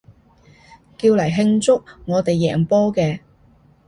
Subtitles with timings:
[0.97, 3.19] 叫嚟慶祝我哋贏波嘅